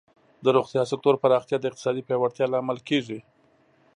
[0.43, 3.19] د روغتیا سکتور پراختیا د اقتصادی پیاوړتیا لامل کیږي.